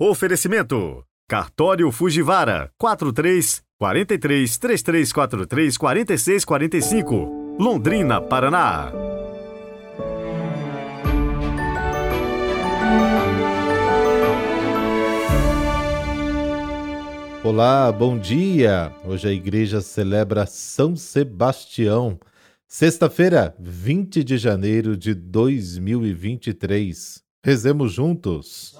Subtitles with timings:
[0.00, 8.90] Oferecimento: Cartório Fujivara 43 43 3343 4645, Londrina, Paraná.
[17.44, 18.92] Olá, bom dia!
[19.04, 22.18] Hoje a igreja celebra São Sebastião,
[22.66, 27.22] sexta-feira, 20 de janeiro de 2023.
[27.44, 28.76] Rezemos juntos.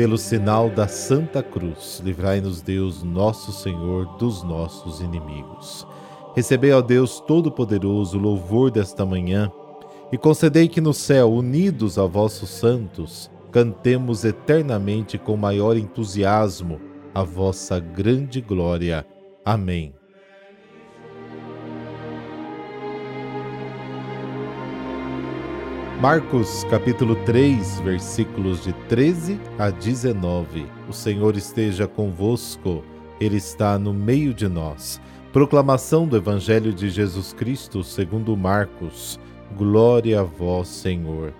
[0.00, 5.86] Pelo sinal da Santa Cruz, livrai-nos Deus, nosso Senhor, dos nossos inimigos.
[6.34, 9.52] Recebei, ó Deus Todo-Poderoso, o louvor desta manhã
[10.10, 16.80] e concedei que no céu, unidos a vossos santos, cantemos eternamente com maior entusiasmo
[17.14, 19.06] a vossa grande glória.
[19.44, 19.99] Amém.
[26.00, 30.64] Marcos capítulo 3, versículos de 13 a 19.
[30.88, 32.82] O Senhor esteja convosco,
[33.20, 34.98] Ele está no meio de nós.
[35.30, 39.20] Proclamação do Evangelho de Jesus Cristo segundo Marcos.
[39.58, 41.34] Glória a vós, Senhor.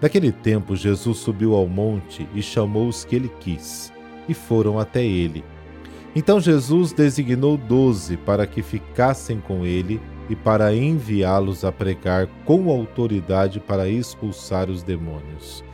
[0.00, 3.92] Naquele tempo, Jesus subiu ao monte e chamou os que ele quis,
[4.28, 5.44] e foram até ele.
[6.16, 12.70] Então Jesus designou doze para que ficassem com ele e para enviá-los a pregar com
[12.70, 15.64] autoridade para expulsar os demônios.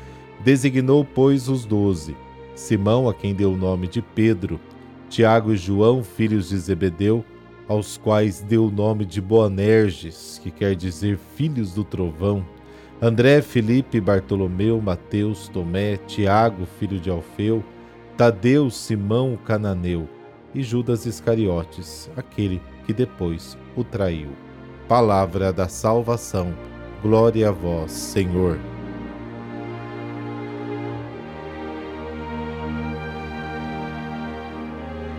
[0.40, 2.16] Designou, pois, os doze:
[2.54, 4.60] Simão, a quem deu o nome de Pedro,
[5.08, 7.24] Tiago e João, filhos de Zebedeu,
[7.68, 12.44] aos quais deu o nome de Boanerges, que quer dizer filhos do trovão,
[13.00, 17.62] André, Felipe, Bartolomeu, Mateus, Tomé, Tiago, filho de Alfeu,
[18.16, 20.08] Tadeu, Simão, o cananeu,
[20.52, 24.30] e Judas Iscariotes, aquele que depois o traiu.
[24.88, 26.54] Palavra da salvação.
[27.02, 28.58] Glória a vós, Senhor.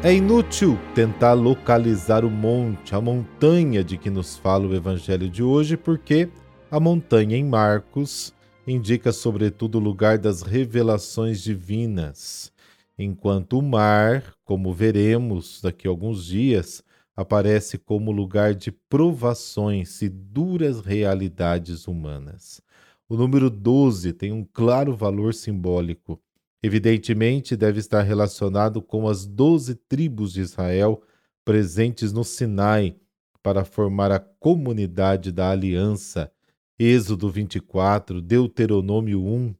[0.01, 5.43] É inútil tentar localizar o monte, a montanha de que nos fala o evangelho de
[5.43, 6.29] hoje, porque
[6.71, 8.33] a montanha em Marcos
[8.65, 12.49] indica sobretudo o lugar das revelações divinas,
[12.97, 16.81] enquanto o mar, como veremos daqui a alguns dias,
[17.19, 22.61] aparece como lugar de provações e duras realidades humanas.
[23.07, 26.21] O número 12 tem um claro valor simbólico
[26.61, 31.01] Evidentemente, deve estar relacionado com as doze tribos de Israel
[31.45, 32.97] presentes no Sinai
[33.41, 36.29] para formar a comunidade da aliança.
[36.77, 39.55] Êxodo 24, Deuteronômio 1.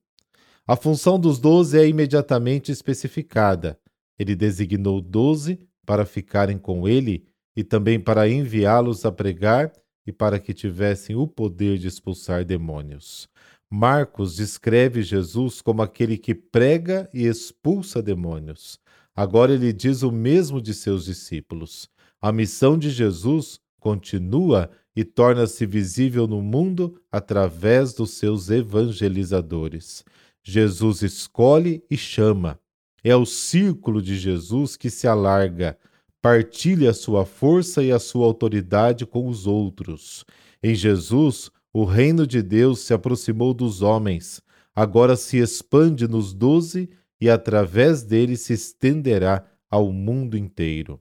[0.67, 3.79] A função dos doze é imediatamente especificada.
[4.17, 7.25] Ele designou doze para ficarem com ele
[7.55, 9.71] e também para enviá-los a pregar
[10.05, 13.29] e para que tivessem o poder de expulsar demônios.
[13.69, 18.79] Marcos descreve Jesus como aquele que prega e expulsa demônios.
[19.15, 21.89] Agora ele diz o mesmo de seus discípulos.
[22.19, 30.03] A missão de Jesus continua e torna-se visível no mundo através dos seus evangelizadores.
[30.43, 32.59] Jesus escolhe e chama.
[33.03, 35.77] É o círculo de Jesus que se alarga,
[36.21, 40.25] partilha a sua força e a sua autoridade com os outros.
[40.61, 44.41] Em Jesus, o reino de Deus se aproximou dos homens,
[44.75, 46.89] agora se expande nos doze
[47.21, 50.99] e através dele se estenderá ao mundo inteiro.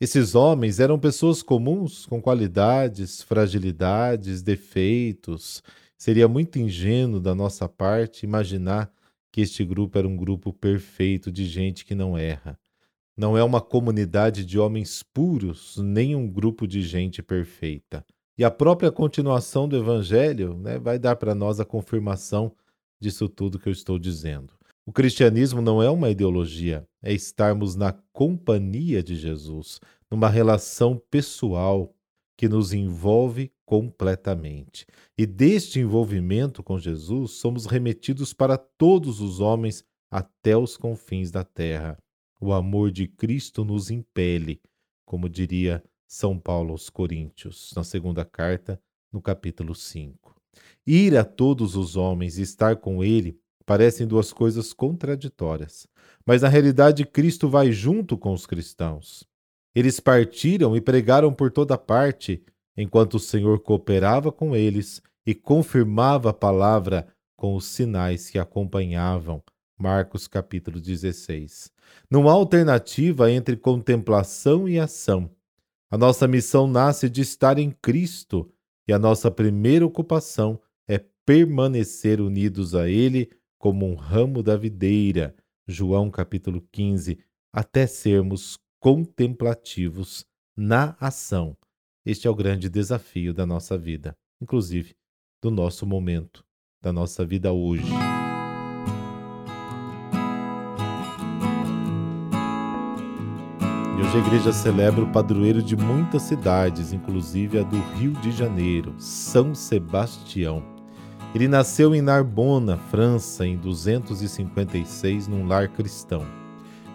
[0.00, 5.62] Esses homens eram pessoas comuns, com qualidades, fragilidades, defeitos.
[5.96, 8.92] Seria muito ingênuo da nossa parte imaginar
[9.32, 12.58] que este grupo era um grupo perfeito de gente que não erra.
[13.16, 18.04] Não é uma comunidade de homens puros, nem um grupo de gente perfeita.
[18.36, 22.52] E a própria continuação do Evangelho né, vai dar para nós a confirmação
[23.00, 24.52] disso tudo que eu estou dizendo.
[24.84, 31.94] O cristianismo não é uma ideologia, é estarmos na companhia de Jesus, numa relação pessoal
[32.36, 34.84] que nos envolve completamente.
[35.16, 41.44] E deste envolvimento com Jesus, somos remetidos para todos os homens até os confins da
[41.44, 41.96] terra.
[42.40, 44.60] O amor de Cristo nos impele,
[45.04, 48.80] como diria são Paulo aos Coríntios, na segunda carta,
[49.12, 50.34] no capítulo 5.
[50.86, 55.86] Ir a todos os homens e estar com ele parecem duas coisas contraditórias,
[56.26, 59.26] mas na realidade Cristo vai junto com os cristãos.
[59.74, 62.44] Eles partiram e pregaram por toda parte,
[62.76, 69.42] enquanto o Senhor cooperava com eles e confirmava a palavra com os sinais que acompanhavam.
[69.78, 71.72] Marcos capítulo 16.
[72.10, 75.30] Não há alternativa entre contemplação e ação.
[75.90, 78.50] A nossa missão nasce de estar em Cristo
[78.86, 85.34] e a nossa primeira ocupação é permanecer unidos a Ele como um ramo da videira.
[85.66, 87.18] João capítulo 15,
[87.52, 91.56] até sermos contemplativos na ação.
[92.04, 94.94] Este é o grande desafio da nossa vida, inclusive
[95.42, 96.44] do nosso momento,
[96.82, 97.92] da nossa vida hoje.
[104.14, 108.94] Hoje a igreja celebra o padroeiro de muitas cidades, inclusive a do Rio de Janeiro,
[108.96, 110.62] São Sebastião.
[111.34, 116.24] Ele nasceu em Narbona, França, em 256, num lar cristão.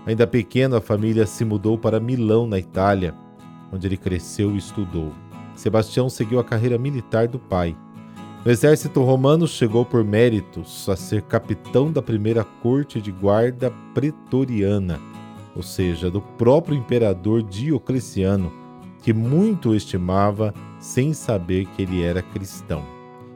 [0.06, 3.14] Ainda pequeno, a família se mudou para Milão, na Itália,
[3.72, 5.12] onde ele cresceu e estudou.
[5.56, 7.76] Sebastião seguiu a carreira militar do pai.
[8.46, 15.09] No exército romano, chegou por méritos a ser capitão da primeira corte de guarda pretoriana,
[15.60, 18.50] ou seja, do próprio imperador Diocleciano,
[19.02, 22.82] que muito estimava sem saber que ele era cristão.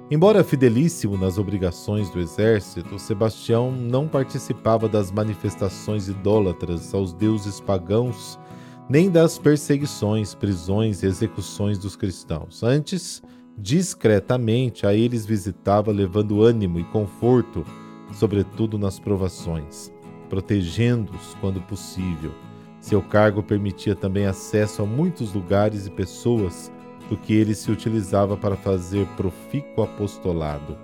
[0.09, 8.39] Embora fidelíssimo nas obrigações do exército, Sebastião não participava das manifestações idólatras aos deuses pagãos,
[8.87, 12.63] nem das perseguições, prisões e execuções dos cristãos.
[12.63, 13.21] Antes,
[13.57, 17.65] discretamente a eles visitava, levando ânimo e conforto,
[18.13, 19.91] sobretudo nas provações,
[20.29, 22.31] protegendo-os quando possível.
[22.79, 26.71] Seu cargo permitia também acesso a muitos lugares e pessoas
[27.09, 30.77] do que ele se utilizava para fazer profícuo apostolado.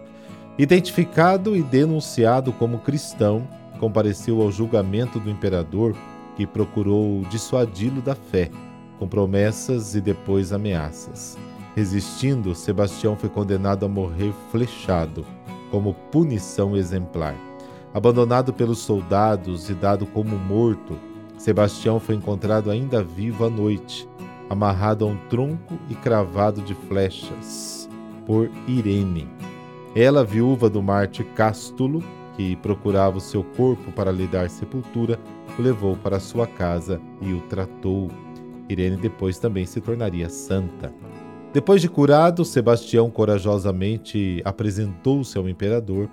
[0.57, 3.47] Identificado e denunciado como cristão,
[3.79, 5.95] compareceu ao julgamento do imperador
[6.35, 8.49] que procurou dissuadi-lo da fé,
[8.97, 11.37] com promessas e depois ameaças.
[11.75, 15.25] Resistindo, Sebastião foi condenado a morrer flechado,
[15.71, 17.48] como punição exemplar.
[17.93, 20.95] Abandonado pelos soldados e dado como morto,
[21.37, 24.07] Sebastião foi encontrado ainda vivo à noite,
[24.49, 27.89] amarrado a um tronco e cravado de flechas,
[28.27, 29.27] por Irene.
[29.95, 32.03] Ela, viúva do mártir Cástulo,
[32.35, 35.19] que procurava o seu corpo para lhe dar sepultura,
[35.57, 38.11] o levou para sua casa e o tratou.
[38.69, 40.93] Irene depois também se tornaria santa.
[41.51, 46.07] Depois de curado, Sebastião corajosamente apresentou-se ao imperador,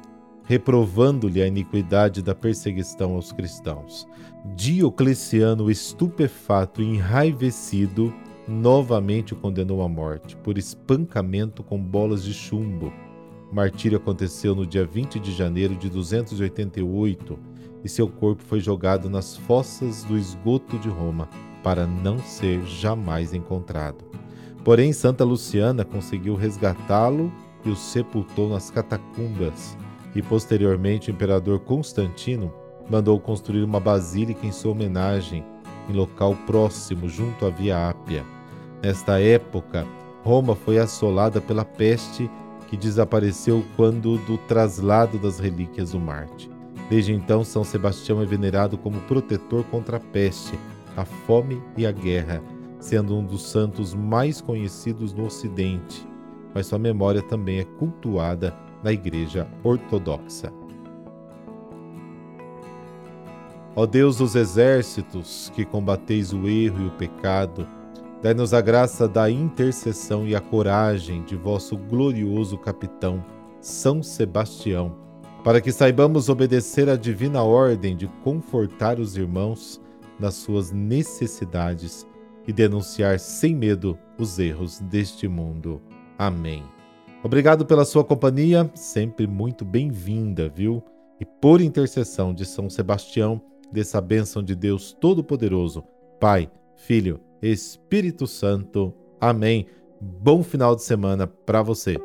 [0.46, 4.08] reprovando-lhe a iniquidade da perseguição aos cristãos.
[4.54, 8.14] Diocleciano, estupefato e enraivecido,
[8.46, 12.92] novamente o condenou à morte por espancamento com bolas de chumbo.
[13.50, 17.38] O martírio aconteceu no dia 20 de janeiro de 288
[17.82, 21.28] e seu corpo foi jogado nas fossas do esgoto de Roma
[21.62, 24.04] para não ser jamais encontrado.
[24.64, 27.32] Porém, Santa Luciana conseguiu resgatá-lo
[27.64, 29.76] e o sepultou nas catacumbas.
[30.16, 32.50] E posteriormente, o imperador Constantino
[32.88, 35.44] mandou construir uma basílica em sua homenagem
[35.90, 38.24] em local próximo junto à Via Ápia.
[38.82, 39.86] Nesta época,
[40.24, 42.30] Roma foi assolada pela peste
[42.66, 46.50] que desapareceu quando do traslado das relíquias do Marte.
[46.88, 50.58] Desde então, São Sebastião é venerado como protetor contra a peste,
[50.96, 52.42] a fome e a guerra,
[52.80, 56.08] sendo um dos santos mais conhecidos no Ocidente,
[56.54, 60.52] mas sua memória também é cultuada na Igreja Ortodoxa.
[63.74, 67.68] Ó Deus dos exércitos, que combateis o erro e o pecado,
[68.22, 73.24] Dai-nos a graça da intercessão e a coragem de vosso glorioso capitão,
[73.60, 74.96] São Sebastião,
[75.44, 79.80] para que saibamos obedecer à divina ordem de confortar os irmãos
[80.18, 82.06] nas suas necessidades
[82.48, 85.80] e denunciar sem medo os erros deste mundo.
[86.18, 86.75] Amém.
[87.26, 90.80] Obrigado pela sua companhia, sempre muito bem-vinda, viu?
[91.18, 93.42] E por intercessão de São Sebastião,
[93.72, 95.82] dessa bênção de Deus Todo-Poderoso,
[96.20, 98.94] Pai, Filho Espírito Santo.
[99.20, 99.66] Amém.
[100.00, 101.96] Bom final de semana para você.